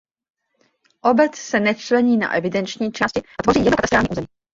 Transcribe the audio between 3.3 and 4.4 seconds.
a tvoří ji jedno katastrální území.